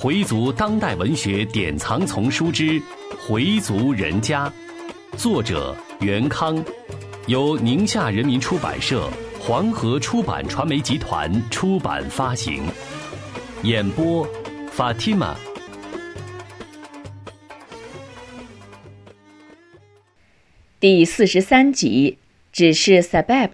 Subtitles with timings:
[0.00, 2.80] 回族当代文学典藏丛书之
[3.18, 4.48] 《回族人家》，
[5.16, 6.64] 作者袁康，
[7.26, 12.62] 由宁夏人民出版社、黄河出版传媒集团出版发行。
[13.64, 14.24] 演播
[14.72, 15.34] ：Fatima。
[20.78, 22.18] 第四十三集，
[22.52, 23.50] 只是 Sabab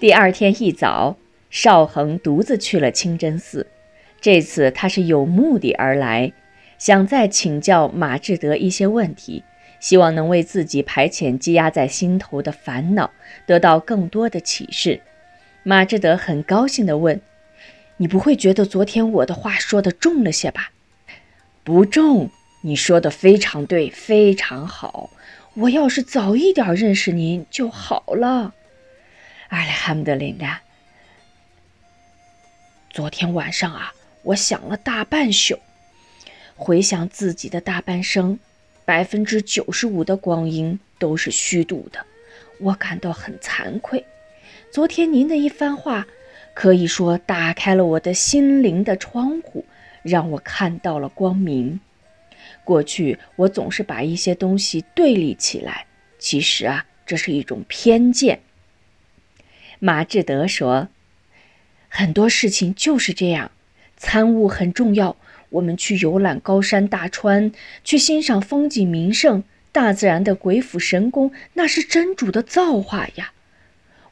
[0.00, 1.16] 第二天一早，
[1.50, 3.66] 邵恒独自去了清真寺。
[4.20, 6.32] 这次他是有目的而来，
[6.78, 9.42] 想再请教马志德一些问题，
[9.80, 13.10] 希望能为自己排遣积压在心头的烦恼，
[13.44, 15.00] 得到更多的启示。
[15.64, 17.20] 马志德很高兴地问
[17.98, 20.70] ：“你不会觉得昨天我的话说的重了些吧
[21.64, 22.30] ？”“不重，
[22.62, 25.10] 你说的非常对，非常好。
[25.54, 28.54] 我要是早一点认识您就好了。”
[29.48, 30.60] 阿里哈姆德林达，
[32.90, 35.58] 昨天晚上啊，我想了大半宿，
[36.54, 38.38] 回想自己的大半生，
[38.84, 42.04] 百分之九十五的光阴都是虚度的，
[42.60, 44.04] 我感到很惭愧。
[44.70, 46.06] 昨天您的一番话，
[46.52, 49.64] 可以说打开了我的心灵的窗户，
[50.02, 51.80] 让我看到了光明。
[52.64, 55.86] 过去我总是把一些东西对立起来，
[56.18, 58.40] 其实啊，这是一种偏见。
[59.80, 60.88] 马志德说
[61.88, 63.52] ：“很多事情就是这样，
[63.96, 65.16] 参悟很重要。
[65.50, 67.52] 我们去游览高山大川，
[67.84, 73.32] 去欣赏风景名胜、大自然的鬼斧神工，那是真主的造化呀。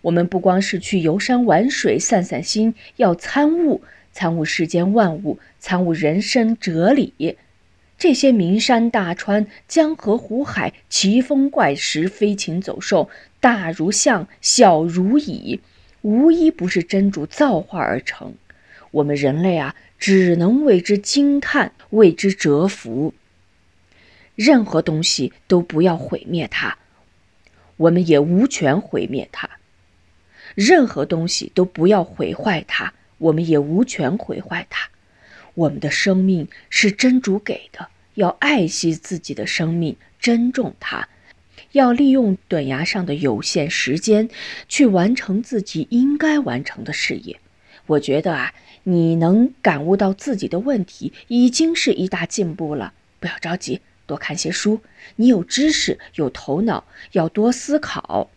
[0.03, 7.36] 我们不光是去游山玩水、散散心，要参悟，参悟世间万物，参悟人生哲理。
[7.98, 13.11] 这些名山大川、江河湖海、奇峰怪石、飞禽走兽。”
[13.47, 15.61] 大如象，小如蚁，
[16.02, 18.34] 无一不是真主造化而成。
[18.91, 23.14] 我们人类啊，只能为之惊叹，为之折服。
[24.34, 26.77] 任何东西都不要毁灭它，
[27.77, 29.48] 我们也无权毁灭它；
[30.57, 34.89] 任何东西都不要毁坏它，我们也无权毁坏它。
[35.55, 41.08] 我们的生命是真主给的，要爱惜自己的生命，珍重它。
[41.77, 44.31] 要利用断崖上的有限时间，
[44.67, 47.39] 去完成自己应该完成的事业。
[47.85, 48.55] 我觉得啊，
[48.85, 52.95] 你能感悟到自己的问题，已经是一大进步了。
[53.20, 54.81] 不要着急，多看些书。
[55.17, 58.31] 你有知识，有头脑，要多思考。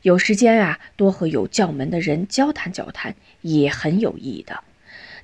[0.00, 4.64] 有时间啊，多和有教门的人交谈交谈，也很有意义的。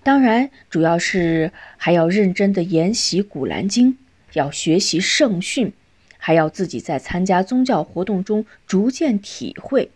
[0.03, 3.95] 当然，主要是还要认真的研习《古兰经》，
[4.35, 5.73] 要学习圣训。
[6.21, 9.87] 还要自己在参加宗教活动中逐渐体会，《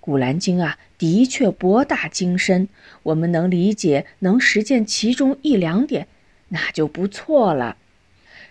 [0.00, 2.68] 古兰经》啊，的确博大精深。
[3.02, 6.06] 我们能理解、能实践其中一两点，
[6.48, 7.76] 那就不错了。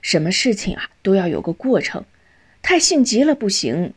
[0.01, 2.03] 什么事情啊，都要有个过程，
[2.61, 3.93] 太性急了不行。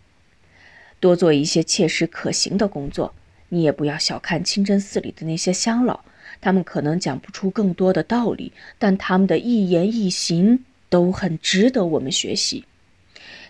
[1.00, 3.12] 多做一些切实可行的工作。
[3.48, 6.00] 你也不要小看清真寺里的那些乡老，
[6.40, 12.64] 他们可能讲不出更多的道理，但他们的一言一行都很值得我们学习。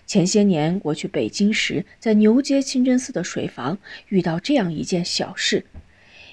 [0.07, 3.79] 前些年我去北京时，在牛街清真寺的水房
[4.09, 5.67] 遇到这样一件小事：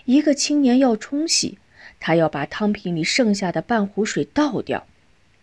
[0.05, 1.57] 一个青年要冲洗，
[1.99, 4.85] 他要把汤瓶里剩下的半壶水倒掉。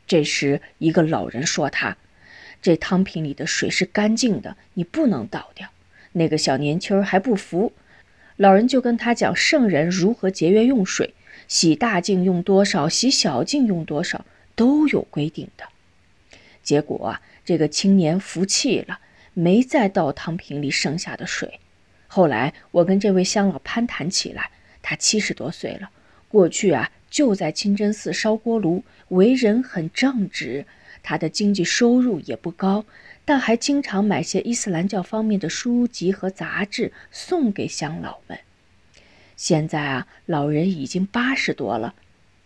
[0.07, 1.97] 这时，一个老人说：“他
[2.63, 5.69] 这汤瓶里的水是干净的，你不能倒掉。”
[6.15, 7.73] 那个小年轻还不服，
[8.37, 11.15] 老人就跟他讲圣人如何节约用水，
[11.49, 14.25] 洗大净用多少，洗小净用多少，
[14.55, 15.65] 都有规定的。
[16.63, 17.21] 结果啊。
[17.45, 19.01] 这个青年服气了，
[19.35, 21.61] 没再倒汤瓶里剩下的水。
[22.07, 24.51] 后来我跟这位乡老攀谈起来，
[24.83, 25.91] 他七十多岁了，
[26.29, 30.67] 过去啊就在清真寺烧锅炉，为人很正直。
[31.03, 32.85] 他的经济收入也不高，
[33.25, 38.39] 但还经常买些伊斯兰教方面的书籍和杂志送给乡老们。
[39.35, 41.95] 现在啊，老人已经八十多了，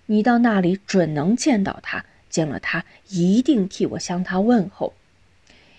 [0.06, 2.04] 你到那里准能见到他。
[2.34, 4.92] 见了他，一定替我向他问候。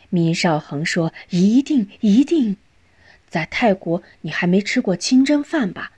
[0.10, 2.56] 米少恒说：“一定，一定。”
[3.28, 5.92] 在泰国，你还没吃过清真饭吧？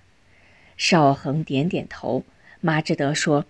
[0.76, 2.24] 少恒点点头。
[2.60, 3.46] 马志德说：“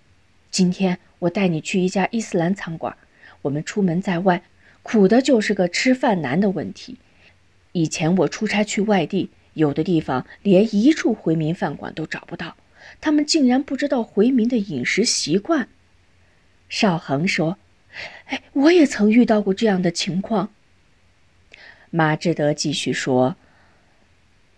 [0.52, 2.98] 今天我带你去一家伊斯兰餐馆。
[3.44, 4.44] 我们出门在外，
[4.84, 6.98] 苦的就是个吃饭难的问题。
[7.72, 12.58] 以前我出差去外地，有的地方连一处回民饭馆都找不到，
[13.00, 15.70] 他们竟然不知道回民的饮食习惯。”
[16.70, 17.58] 邵恒说
[18.28, 20.52] ：“哎，我也曾遇到过这样的情况。”
[21.90, 23.38] 马志德继续说：“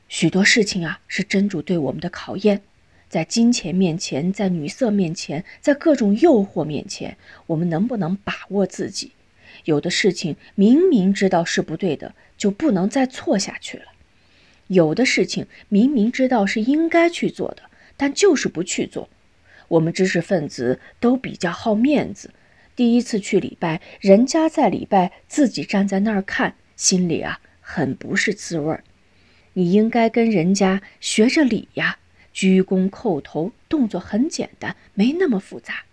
[0.09, 2.61] 许多事情啊，是真主对我们的考验。
[3.07, 7.17] 在金钱面前，在女色面前，在各种诱惑面前，
[7.47, 9.13] 我们能不能把握自己？
[9.65, 13.85] 有的事情明明知道是不对的，就不能再错下去了；
[14.67, 17.63] 有的事情明明知道是应该去做的，
[17.97, 19.09] 但就是不去做。
[19.69, 22.31] 我们知识分子都比较好面子，
[22.75, 28.83] 第一次去礼拜，人家在礼拜，自己站在那儿看，心里啊很不是滋味儿。
[29.54, 31.98] 你应该跟人家学着礼呀。
[32.31, 35.83] 鞠躬叩头动作很简单，没那么复杂。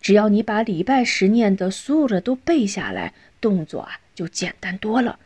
[0.00, 5.20] 只要你把礼拜时念的所有的都背下来，动作啊就简单多了。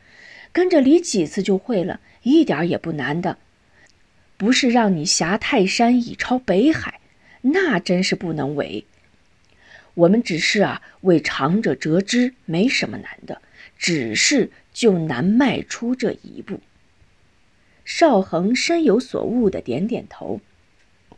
[0.53, 3.39] 跟着礼几次就会了，一点也不难的。
[4.37, 7.01] 不是让你挟泰山以超北海，
[7.53, 8.85] 那真是不能为。
[9.95, 13.41] 我们只是啊为长者折枝，没什么难的，
[13.79, 16.61] 只是就难迈出这一步。
[17.85, 20.41] 邵恒深有所悟的点点头。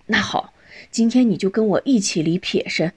[0.07, 0.53] 那好，
[0.91, 2.93] 今天你就跟我一起理撇身，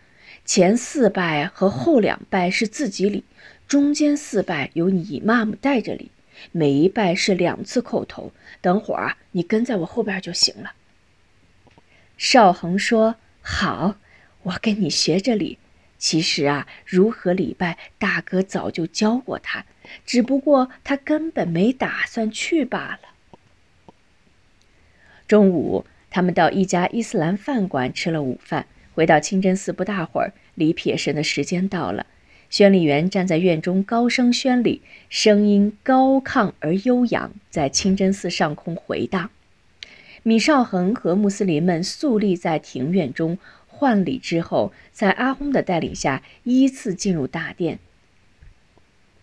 [0.45, 3.24] 前四拜和后两拜是自己理，
[3.68, 6.12] 中间四拜由你妈妈带着理，
[6.51, 8.31] 每一拜是两次叩头。
[8.62, 10.74] 等会儿啊，你跟在我后边就行了。
[12.18, 13.16] 邵恒说
[13.53, 13.98] ：“好，
[14.44, 15.57] 我跟你学着理。
[15.98, 19.65] 其实啊，如何礼拜，大哥早就教过他，
[20.06, 23.09] 只不过他根本没打算去罢了。”
[25.27, 25.86] 中午。
[26.13, 32.06] 他们到一家伊斯兰饭馆吃了午饭，回到清真寺不大会儿，离撇神的时间到了。
[32.50, 39.30] 宣礼员站在院中高声宣礼，声音高亢而悠扬，在清真寺上空回荡。
[40.23, 47.79] 米少恒和穆斯林们肃立在庭院中换礼之后，在阿訇的带领下依次进入大殿。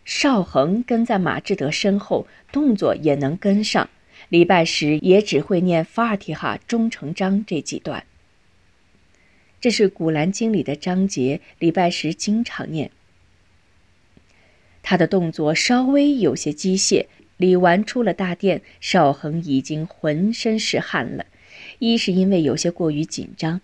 [0.05, 3.89] 少恒跟在马志德身后，动作也能跟上。
[4.29, 8.05] 礼拜时也只会念法尔提哈忠诚章这几段。
[9.61, 12.91] 这是古兰经里的章节，礼拜时经常念。
[14.83, 17.07] 他的动作稍微有些机械。
[17.39, 21.25] 李纨出了大殿，少恒已经浑身是汗了。
[21.79, 23.61] 一是因为有些过于紧张，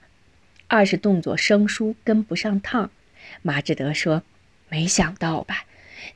[0.68, 2.90] 二是动作生疏，跟不上趟。
[3.42, 4.22] 马志德说
[4.70, 5.66] ：“没想到吧？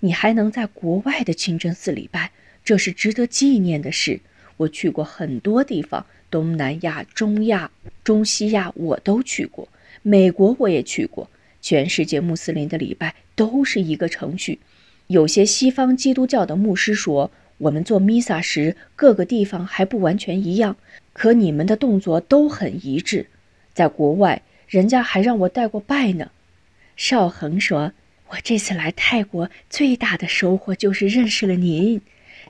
[0.00, 2.31] 你还能在国外的清真寺礼拜，
[2.64, 4.20] 这是值得纪念的事。”
[4.58, 7.70] 我去过很多地方，东南亚、中亚、
[8.02, 9.69] 中西亚我都去过，
[10.02, 11.31] 美国我也去过。
[11.61, 14.61] 全世界穆斯林的礼拜都是一个程序。
[15.08, 20.76] 有些西方基督教的牧师说，我们做弥撒时各个地方还不完全一样，
[21.12, 23.26] 可你们的动作都很一致。
[23.75, 26.31] 在国外，人家还让我带过拜呢。
[26.96, 27.93] 邵恒说
[28.31, 32.00] ：“我这次来泰国最大的收获就是认识了您。”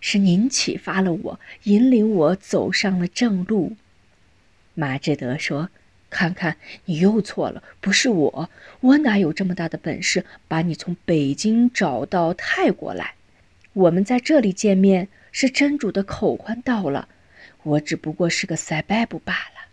[0.00, 3.76] 是您启发了我，引领我走上了正路。
[4.74, 5.70] 马志德说
[6.08, 8.50] ：“看看，你又错了，不是我，
[8.80, 13.14] 我哪有这么大的本事把你从北京找到泰国来？
[13.72, 17.08] 我们在这里见面，是真主的口宽到了，
[17.62, 19.68] 我只不过是个塞拜布罢了。”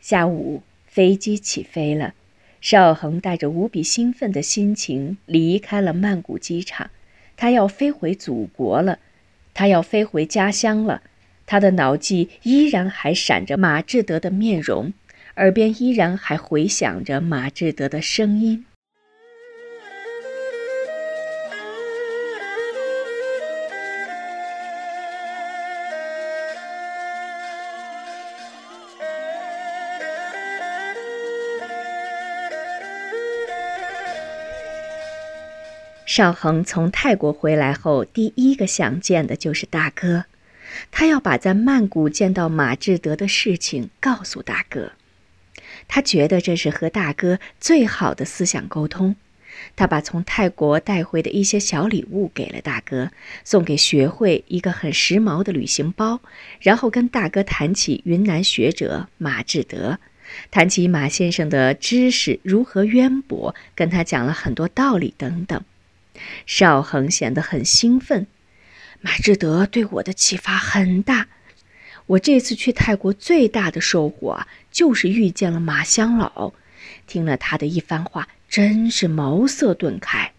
[0.00, 2.14] 下午飞机起飞了，
[2.60, 6.90] 邵恒带着无比兴奋的心情离开了曼谷机场，
[7.36, 8.98] 他要飞回祖国了。
[9.52, 11.02] 他要飞回家乡了，
[11.44, 14.92] 他的脑际依然还闪着马志德的面容，
[15.36, 18.64] 耳边依然还回响着马志德的声音。
[36.10, 40.24] 邵恒从泰国回来后，第一个想见的就是大哥。
[40.90, 44.90] 他要把在曼谷见到马志德的事情告诉大哥。
[45.86, 49.14] 他觉得这是和大哥最好的思想沟通。
[49.76, 53.12] 他把从泰国带回的一些小礼物给了大哥，
[53.44, 56.20] 送给学会一个很时髦的旅行包，
[56.58, 60.00] 然后跟大哥谈起云南学者马志德，
[60.50, 65.62] 谈起马先生的知识如何渊博，跟他讲了很多道理等等。
[66.46, 68.26] 邵恒显得很兴奋，
[69.00, 71.28] 马志德对我的启发很大。
[72.06, 76.52] 我这次去泰国最大的收获，就是遇见了马香老，
[77.06, 80.32] 听了他的一番话，真是茅塞顿开。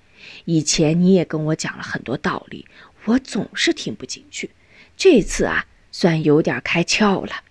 [0.45, 2.67] 以前你也跟我讲了很多道理，
[3.05, 4.49] 我总是听不进去，
[4.97, 7.43] 这次啊，算有点开窍了。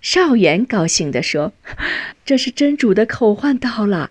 [0.00, 1.52] 少元高兴地说
[2.24, 4.10] ：“这是真主的口唤到了。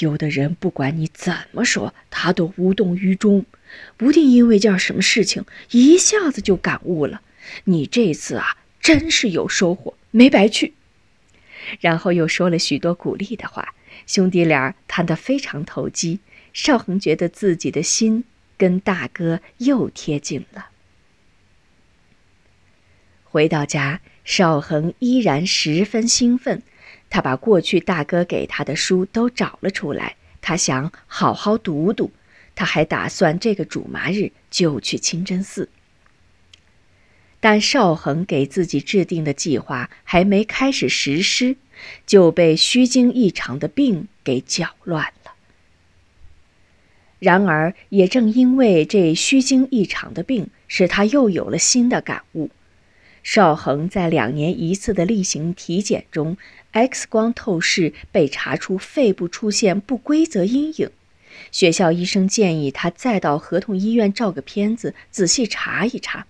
[0.00, 3.46] 有的人不管你怎么说，他都无动于衷，
[3.96, 7.22] 不定因为件什么事情，一下子就感悟了。
[7.64, 10.74] 你这次啊，真是有收获，没白去。”
[11.80, 13.74] 然后又说了许多鼓励的话，
[14.06, 16.20] 兄弟俩谈得非常投机。
[16.52, 18.24] 邵恒觉得自己的心
[18.56, 20.68] 跟大哥又贴近了。
[23.28, 26.62] 回到家，邵恒依然十分兴奋。
[27.10, 32.10] 他把过去大哥给他的书都找了出来，他想好好读读。
[32.54, 35.68] 他还打算这个主麻日就去清真寺。
[37.38, 41.56] 但邵恒给自己制定的计划还没开始实施，
[42.06, 45.32] 就被虚惊一场的病给搅乱了。
[47.18, 52.50] 然而，也正因为这虚惊一场的病，使他又有了新的感悟。
[53.28, 56.36] 邵恒在两年一次的例行体检中
[56.70, 60.92] ，X 光透视被查出肺部出现不规则阴影。
[61.50, 66.28] 学校医生建议他再到合同医院照个片子，仔细查一查。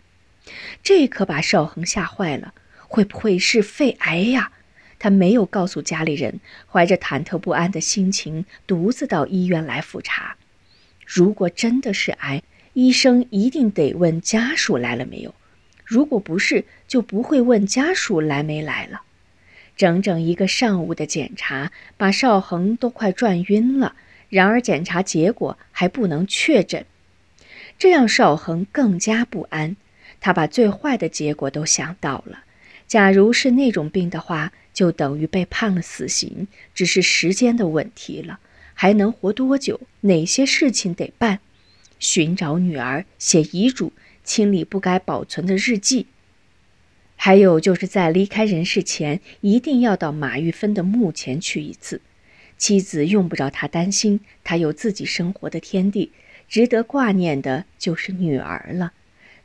[0.82, 2.54] 这可把邵恒吓坏了，
[2.88, 4.52] 会不会是肺癌呀？
[4.98, 10.36] 他没有告诉家里人，怀着忐忑不安的心情，独自到医院来复查。
[11.04, 15.34] 如果真的是癌，医生一定得问家属来了没有。
[15.86, 19.02] 如果不是，就不会问家属来没来了。
[19.76, 23.94] 整整一个上午的检查，把邵恒都快转晕了。
[24.28, 26.84] 然而检查结果还不能确诊，
[27.78, 29.76] 这让邵恒更加不安。
[30.20, 32.40] 他把最坏的结果都想到了：
[32.88, 38.40] 假如是那种病的话，就等于被判了死刑，只是时间的问题了。
[38.74, 39.80] 还能活多久？
[40.00, 41.38] 哪些事情得办？
[41.98, 43.92] 寻找女儿，写遗嘱。
[44.26, 46.08] 清理不该保存的日记，
[47.14, 52.02] 还有就是在离开人世前，一定要到马玉芬的墓前去一次。
[52.58, 56.10] 妻子用不着他担心，他有自己生活的天地，
[56.48, 58.92] 值得挂念的就是女儿了。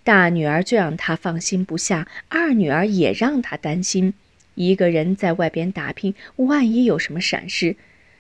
[0.04, 4.16] 大女儿最让他放心不下，二女儿也让他担心。
[4.56, 7.76] 一个人在外边打拼，万一有什么闪失，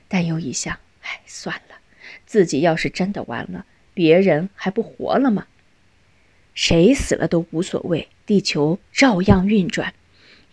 [0.07, 1.77] 但又一想，哎，算了，
[2.27, 3.65] 自己要是真的完了，
[3.95, 5.47] 别人还不活了吗？
[6.53, 9.93] 谁死了都无所谓，地球照样运转，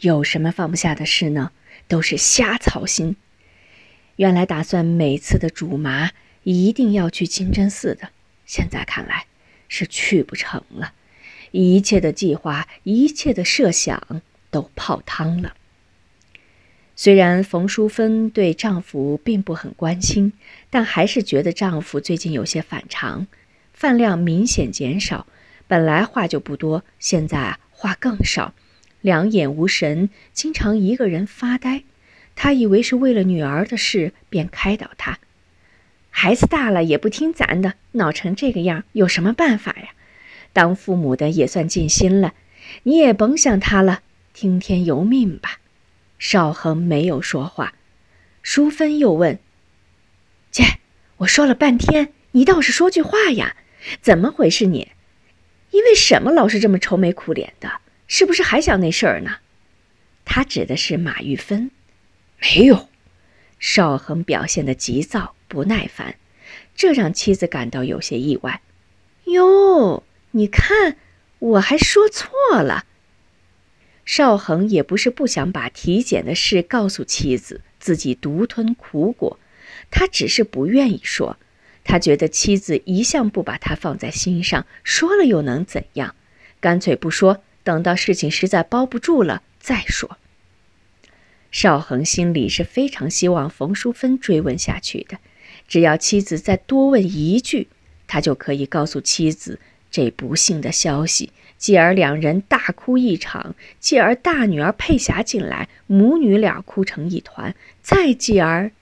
[0.00, 1.50] 有什么放不下的事呢？
[1.87, 3.17] 都是瞎操心。
[4.17, 6.11] 原来打算每次的主麻
[6.43, 8.11] 一定要去清真寺的，
[8.45, 9.26] 现在看来
[9.69, 10.93] 是去不成了。
[11.50, 15.55] 一切的计划，一切的设想都泡汤了。
[16.95, 20.33] 虽然冯淑芬对丈夫并不很关心，
[20.69, 23.26] 但还是觉得丈夫最近有些反常，
[23.73, 25.26] 饭量明显减少。
[25.68, 28.54] 本来话就不多，现在话更少，
[29.02, 31.84] 两眼无神，经常一个人发呆。
[32.34, 35.18] 他以为是为了女儿的事，便开导他
[36.10, 39.90] ：“孩子大了也不听咱的，闹成这个样，有什么办法呀？
[40.52, 42.32] 当父母的也算尽心了，
[42.84, 44.00] 你也甭想他了，
[44.32, 45.58] 听天由命吧。”
[46.18, 47.75] 邵恒没有说话。
[48.42, 49.38] 淑芬又问
[50.50, 50.78] ：“姐，
[51.18, 53.54] 我说了半天，你倒是说句话呀？
[54.00, 54.88] 怎么回事你？”
[55.70, 57.80] 因为什么老是这么愁眉苦脸的？
[58.06, 59.37] 是不是还想那事儿呢？
[60.25, 61.70] 他指的是马玉芬。
[62.40, 62.88] 没有，
[63.58, 66.16] 邵恒表现的急躁不耐烦，
[66.75, 68.62] 这让妻子感到有些意外。
[69.25, 70.96] 哟，你看，
[71.38, 72.30] 我还说错
[72.62, 72.87] 了。
[74.06, 79.38] 邵恒也不是不想把体检的事告诉妻子，自己独吞苦果，
[79.90, 81.37] 他只是不愿意说。
[81.88, 86.14] 他觉得妻子一向不把他放在心上，说了又能怎样？
[86.61, 90.18] 干脆不说，等到事情实在包不住了再说。
[91.50, 95.16] 邵恒心里是非常希望冯淑芬追问下去的，
[95.66, 97.68] 只要妻子再多问一句，
[98.07, 99.59] 他就可以告诉妻子
[99.90, 108.73] 这不幸的消息，继而两人大哭一场，继而大女儿佩霞进来，母女俩哭成一团，再继而……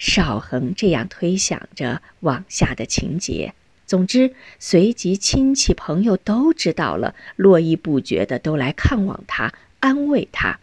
[0.00, 3.52] 邵恒这样推想着往下的情节，
[3.84, 10.58] 总之，随即亲戚朋友都知道了，络绎不绝的都来看望他，安慰他。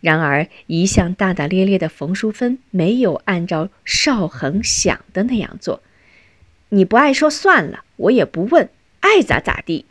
[0.00, 5.82] 然而，一向大大咧咧的冯淑芬没有按照邵恒想的那样做。
[6.68, 9.84] 你不爱说算了，我也不问，爱咋咋地。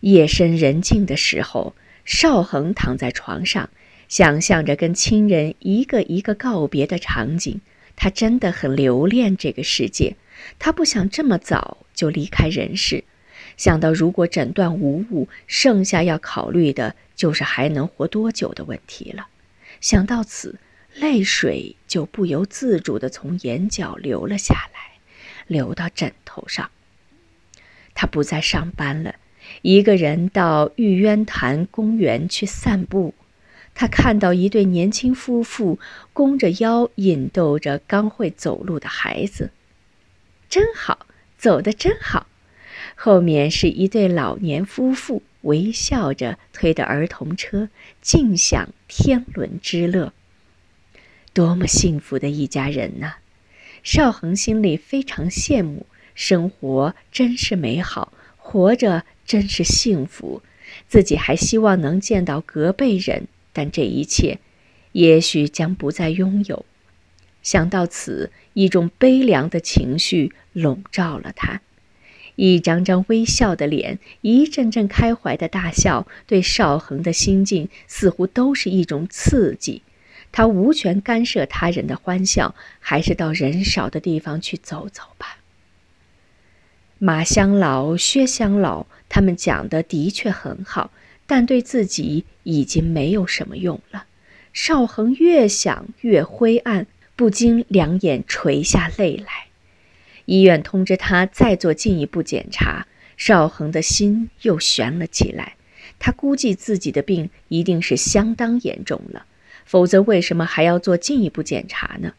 [0.00, 3.70] 夜深人静的时候，邵恒躺在床上。
[4.08, 7.60] 想象着跟亲人一个一个告别的场景，
[7.96, 10.16] 他真的很留恋这个世界。
[10.58, 13.04] 他不想这么早就离开人世。
[13.56, 19.28] 想到如果诊断无误，剩下要考虑的就是还能活多久的问题了。
[19.80, 20.58] 想到此，
[20.94, 24.98] 泪水就不由自主地从眼角流了下来，
[25.46, 26.70] 流到枕头上。
[27.94, 29.14] 他不再上班了，
[29.62, 33.14] 一个人到玉渊潭公园去散步，
[33.74, 35.78] 他看到一对年轻夫妇
[36.12, 39.50] 弓着腰引逗着刚会走路的孩子，
[40.48, 42.26] 真好，走得真好。
[42.94, 47.68] 后面是一对老年夫妇微笑着推着儿童车，
[48.00, 50.12] 尽享天伦之乐。
[51.32, 53.14] 多么幸福的一家人呐！
[53.82, 60.42] 邵恒心里非常羡慕，生活真是美好，活着真是幸福。
[60.88, 64.38] 自己还希望能见到隔辈人，但这一切，
[64.92, 66.66] 也许将不再拥有。
[67.42, 71.62] 想到此，一种悲凉的情绪笼罩了他。
[72.36, 79.82] 一张张微笑的脸，一阵阵开怀的大笑，对邵恒的心境似乎都是一种刺激。
[80.32, 85.38] 他无权干涉他人的欢笑，还是到人少的地方去走走吧。
[86.98, 90.90] 马香老、薛香老他们讲的的确很好，
[91.26, 94.06] 但对自己已经没有什么用了。
[94.52, 99.48] 邵恒越想越灰暗，不禁两眼垂下泪来。
[100.26, 105.56] 医院通知他再做进一步检查，邵恒的心又悬了起来。
[105.98, 109.26] 他估计自己的病一定是相当严重了，
[109.64, 112.14] 否则为什么还要做进一步检查呢？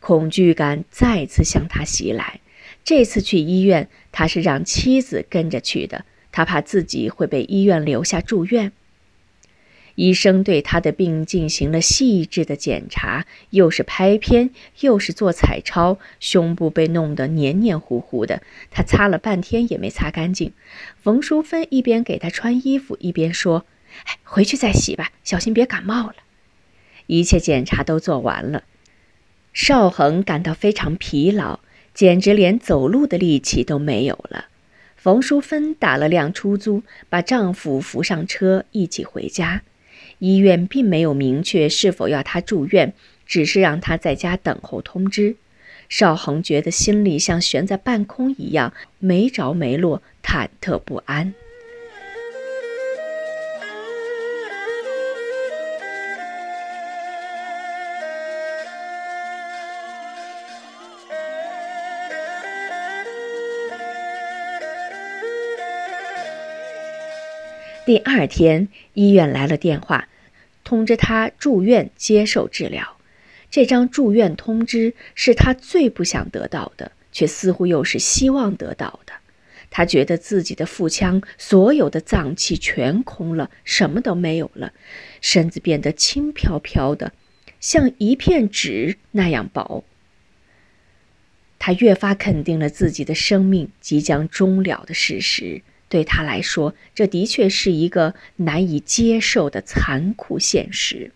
[0.00, 2.40] 恐惧感再次向他袭来。
[2.82, 8.72] 这次去医院，他是让妻子跟着去的，他怕自己会被医院留下住院。
[9.96, 20.52] 医生对他的病进行了细致的检查，又是拍片，又是做彩超，胸部被弄得黏黏糊糊的，他擦了半天也没擦干净。
[20.96, 23.66] 冯淑芬一边给他穿衣服，一边说
[24.06, 26.14] ：“哎，回去再洗吧，小心别感冒了。”
[27.06, 28.62] 一切检查都做完了，
[29.52, 31.60] 邵恒感到非常疲劳，
[31.92, 34.46] 简直连走路的力气都没有了。
[35.02, 39.62] 冯淑芬打了辆出租，把丈夫扶上车，一起回家。
[40.18, 42.92] 医院并没有明确是否要她住院，
[43.24, 45.36] 只是让她在家等候通知。
[45.88, 51.32] 邵恒觉得心里像悬在半空一样，没着没落，忐忑不安。
[67.90, 70.08] 第二天，医院来了电话。
[70.62, 72.96] 通知他住院接受治疗，
[73.50, 79.14] 这张住院通知是他最不想得到的，却似乎又是希望得到的。
[79.70, 84.72] 他觉得自己的腹腔所有的脏器全空了，什么都没有了，
[85.20, 87.12] 身子变得轻飘飘的，
[87.58, 89.82] 像一片纸那样薄。
[91.58, 95.62] 他越发肯定了自己的生命即将终了的事实。
[95.90, 101.12] 对他来说，这的确是一个难以接受的残酷现实。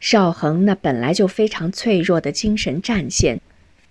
[0.00, 3.40] 邵恒那本来就非常脆弱的精神战线，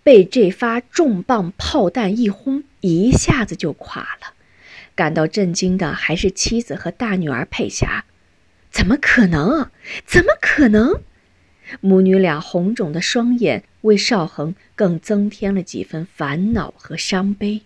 [0.04, 4.34] 被这发重磅炮弹一轰，一下子就垮了。
[4.94, 8.04] 感到震惊的还是妻子和大女儿佩霞。
[8.70, 9.72] 怎么可能？
[10.06, 11.02] 怎么可能？
[11.80, 17.62] 母女俩红肿的双眼为邵恒更增添了几分烦恼和伤悲。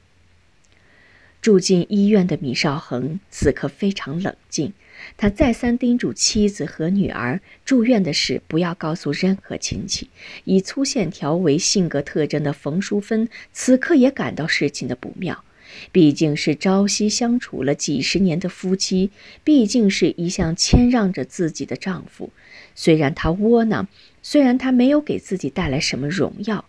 [1.45, 4.73] 住进医院的米少恒此刻非常冷静，
[5.15, 10.09] 他再三叮嘱妻子和女儿，住院的事不要告诉任何亲戚。
[10.45, 15.43] 以粗线条为性格特征的冯淑芬此刻也感到事情的不妙，
[15.91, 19.11] 毕竟是朝夕相处了几十年的夫妻，
[19.43, 22.31] 毕竟是一向谦让着自己的丈夫。
[22.73, 23.87] 虽然他窝囊，
[24.23, 26.65] 虽然他没有给自己带来什么荣耀，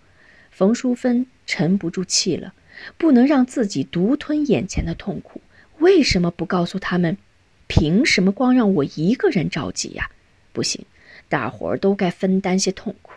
[0.50, 2.52] 冯淑芬沉不住气了。
[2.96, 5.40] 不能让自己独吞眼前的痛苦。
[5.78, 7.16] 为什么不告诉他们？
[7.68, 10.10] 凭什么光让我一个人着急呀？
[10.52, 10.84] 不行，
[11.28, 13.12] 大伙儿都该分担些痛苦。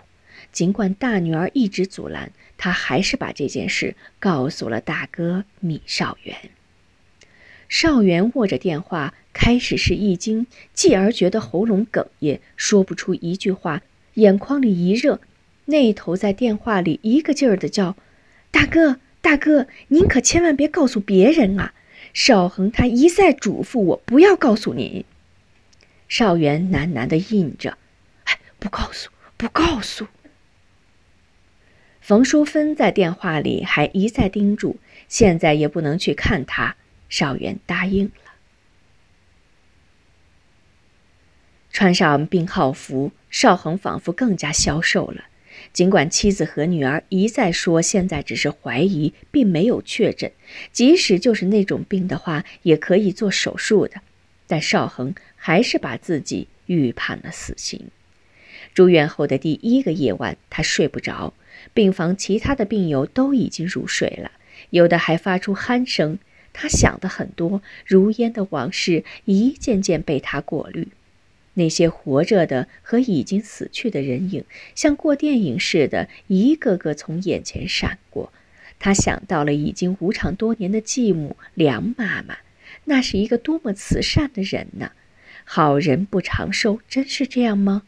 [0.52, 6.36] 尽管大女儿一直阻拦，她还是把这件事告诉了大哥米少元。
[7.68, 13.84] 少元握着电话，开始是一惊，继而觉得喉咙哽咽，说不出一句话，
[14.16, 15.22] 眼眶里一热。
[15.66, 17.96] 那头在电话里一个劲儿的叫
[18.50, 21.74] ：“大哥！”大哥，您可千万别告诉别人啊！
[22.14, 25.06] 邵恒他一再嘱咐我不要告诉您。
[26.08, 27.78] 邵元喃喃的应着
[28.26, 30.08] ：“哎，不告诉，不告诉。”
[32.02, 36.76] 冯淑芬在电话里还一再叮嘱：“现在也不能去看他。”
[37.10, 38.12] 邵元答应了。
[41.72, 45.26] 穿上病号服，邵恒仿佛更加消瘦了。
[45.72, 50.32] 尽管妻子和女儿一再说现在只是怀疑，并没有确诊，
[50.72, 54.02] 即使就是那种病的话，也可以做手术的，
[54.48, 57.88] 但邵恒还是把自己预判了死刑。
[58.74, 61.34] 住院后的第一个夜晚，他睡不着，
[61.74, 64.32] 病房其他的病友都已经入睡了，
[64.70, 66.20] 有的还发出鼾声。
[66.52, 70.90] 他想的很多，如烟的往事一件件被他过滤。
[71.56, 78.32] 那些活着的和已经死去的人影，像过电影似的，一个个从眼前闪过。
[78.80, 82.38] 他想到了已经无常多年的继母梁妈妈，
[82.86, 84.92] 那是一个多么慈善的人呢！
[85.44, 87.84] 好人不长寿，真是这样吗？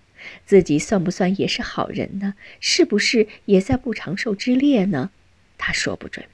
[0.46, 2.34] 自己算不算也是好人呢？
[2.60, 5.12] 是不是也在不长寿之列呢？
[5.58, 6.26] 他说不准。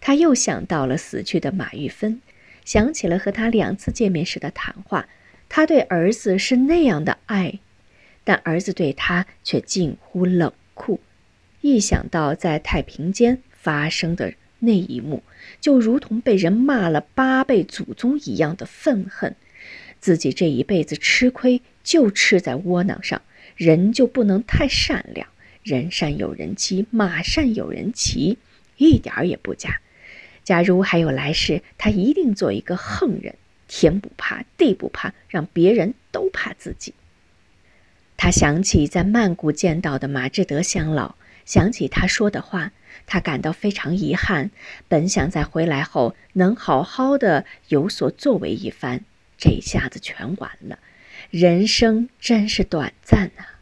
[0.00, 2.20] 他又想到了死去的马玉芬，
[2.64, 5.08] 想起了和他两次见面时的谈话。
[5.48, 7.58] 他对儿子是那样的爱，
[8.24, 11.00] 但儿子对他却近乎冷酷。
[11.60, 15.22] 一想到在太平间发生的那一幕，
[15.60, 19.34] 就如同被人骂了八辈祖宗一样的愤恨。
[20.00, 23.20] 自己这一辈子吃亏就吃在窝囊上，
[23.56, 25.26] 人就不能太善良。
[25.64, 28.38] 人善有人欺，马善有人骑，
[28.76, 29.80] 一点儿也不假。
[30.44, 33.34] 假如还有来世，他一定做一个横人。
[33.68, 36.94] 天不怕地不怕，让别人都怕自己。
[38.16, 42.72] 他想起在曼谷见到的马志德乡老，想起他说的话，
[43.06, 44.50] 他感到非常遗憾。
[44.88, 49.04] 本想在回来后能好好的有所作为一番，
[49.36, 50.80] 这一下子全完了。
[51.30, 53.60] 人生真是短暂啊！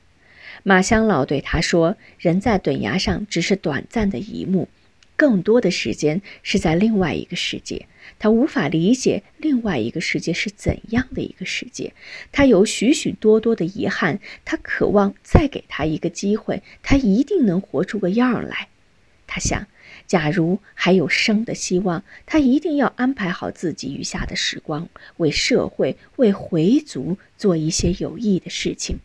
[0.63, 4.69] 马乡老对他说：“人在断崖上只是短暂的一幕。”
[5.17, 7.87] 更多的时间是在另外一个世界，
[8.19, 11.95] 他无法理解另外一个世界是怎样的一个世界。
[12.33, 18.69] 他有许许多多的遗憾，他渴望再给他一个机会，他一定能活出个样来。
[19.27, 19.67] 他想，
[20.07, 28.99] 假如还有生的希望，他一定要安排好自己余下的时光，为社会、为回族做一些有益的事情。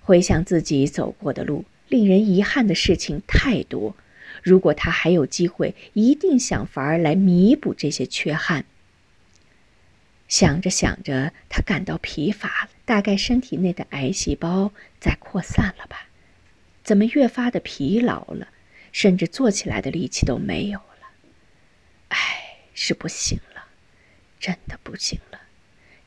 [0.00, 3.94] 回想自己走过的路，令人遗憾的事情太多。
[4.42, 8.64] 如果他还有机会，一定想法儿来弥补这些缺憾。
[10.28, 16.06] 想着想着，他感到疲乏了，大概身体内的癌细胞在扩散了吧？
[16.84, 18.48] 怎么越发的疲劳了，
[18.92, 21.08] 甚至坐起来的力气都没有了？
[22.08, 23.64] 唉，是不行了，
[24.38, 25.40] 真的不行了。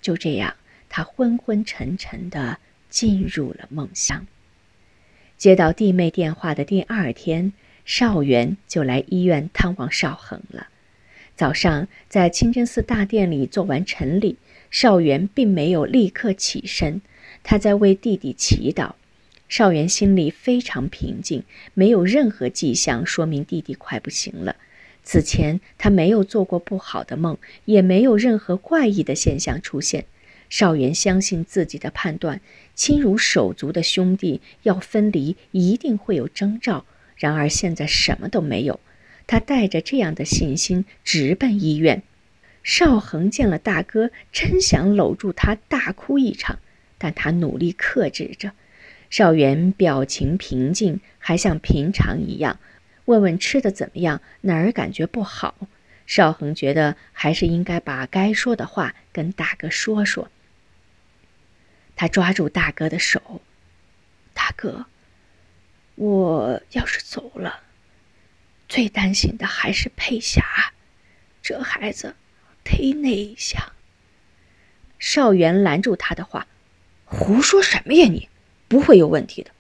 [0.02, 0.56] 就这样，
[0.88, 2.60] 他昏昏沉沉的
[2.90, 4.26] 进入了梦乡。
[5.38, 7.52] 接到弟妹电话的第二天。
[7.86, 10.68] 少元就来医院探望少恒了。
[11.36, 14.38] 早上在清真寺大殿里做完晨礼，
[14.70, 17.02] 少元并没有立刻起身，
[17.44, 18.94] 他在为弟弟祈祷。
[19.50, 21.44] 少元心里非常平静，
[21.74, 24.56] 没有任何迹象说明弟弟快不行了。
[25.04, 30.06] 此前他没有做过不好的梦，也没有任何怪异的现象出现。
[30.50, 32.40] 少元相信自己的判断，
[32.74, 36.86] 亲如手足的兄弟要分离，一定会有征兆。
[37.24, 38.82] 然而现在什么都没有，
[39.28, 42.04] 他带着这样的信心直奔医院。
[42.64, 46.60] 邵恒见了大哥，真想搂住他大哭一场，
[46.98, 48.52] 但他努力克制着。
[49.10, 52.60] 邵元表情平静，还像平常一样，
[53.06, 55.56] 问问吃的怎么样，哪儿感觉不好。
[56.06, 60.30] 邵恒觉得还是应该把该说的话跟大哥说说。
[61.96, 63.40] 他抓住大哥的手，
[64.34, 64.88] 大哥。
[66.04, 67.62] 我要是走了，
[68.68, 70.74] 最担心的还是佩霞，
[71.42, 72.18] 这孩子
[72.66, 73.72] 忒内向。
[75.00, 76.46] 少元拦住他的话
[77.06, 78.06] ：“胡说什么呀？
[78.10, 78.28] 你
[78.68, 79.52] 不会有问题的。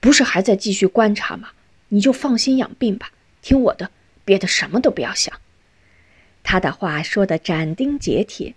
[0.00, 1.50] 不是还在继续观察吗？
[1.88, 3.12] 你就放心养病吧，
[3.42, 3.90] 听我的，
[4.24, 5.38] 别的什么都不要想。”
[6.42, 8.54] 他的话说的斩钉截铁。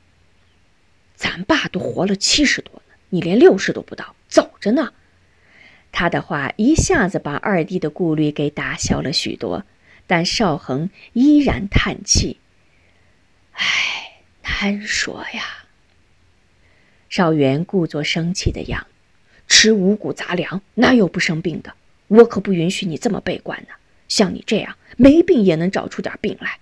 [1.18, 4.94] 咱爸都活了七十多呢，你连六十都不到，走着呢。
[5.92, 9.66] 他的话一下子把二弟的顾虑给打消了许多，
[10.08, 12.38] 但邵恒依然叹气
[13.54, 15.68] ：“唉，难说呀。”
[17.10, 18.88] 邵元故作生气的样
[19.48, 21.74] ：“吃五谷杂粮哪有不生病的？
[22.08, 23.76] 我可不允许你这么悲观呢。
[24.08, 26.60] 像你这样没病也能找出点病来，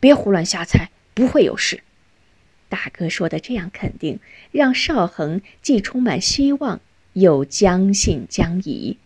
[0.00, 1.82] 别胡乱瞎猜，不会有事。”
[2.70, 4.18] 大哥说的这样肯定，
[4.50, 6.80] 让邵恒既充满希望。
[7.14, 8.98] 又将信将疑。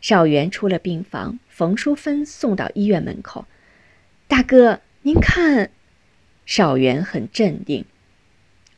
[0.00, 3.46] 少元出了病房，冯淑芬送到医院门口。
[4.26, 5.70] 大哥，您看，
[6.44, 7.84] 少元很镇定。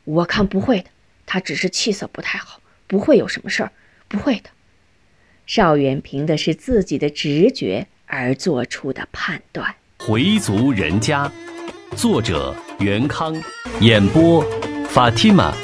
[0.03, 0.89] 我看不会的，
[1.25, 3.71] 他只是气色不太好，不会有什么事儿，
[4.07, 4.51] 不会的。
[5.47, 9.75] 邵元凭的是自己的直觉而做出的判断。
[9.99, 11.31] 回族人家，
[11.95, 13.35] 作者袁康，
[13.79, 14.45] 演播
[14.89, 15.55] 法蒂玛。